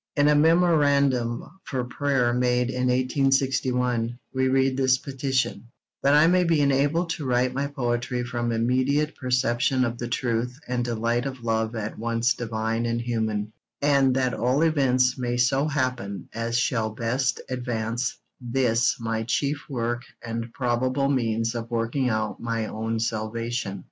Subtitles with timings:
[0.15, 5.65] In a memorandum for prayer made in 1861, we read this petition:
[6.01, 10.59] That I may be enabled to write my poetry from immediate perception of the truth
[10.67, 15.67] and delight of love at once divine and human, and that all events may so
[15.67, 22.39] happen as shall best advance this my chief work and probable means of working out
[22.41, 23.79] my own salvation.